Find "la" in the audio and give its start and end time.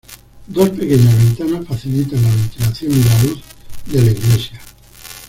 2.23-2.29, 3.03-3.23, 4.01-4.09